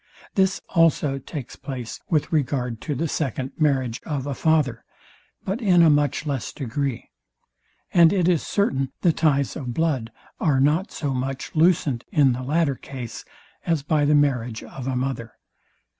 [0.33, 4.83] This also takes place with regard to the second marriage of a father;
[5.45, 7.11] but in a much less degree:
[7.93, 12.41] And it is certain the ties of blood are not so much loosened in the
[12.41, 13.23] latter case
[13.63, 15.33] as by the marriage of a mother.